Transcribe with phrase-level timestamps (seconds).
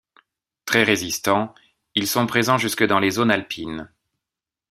[0.65, 1.53] Très résistants,
[1.93, 3.87] ils sont présents jusque dans les zones alpines.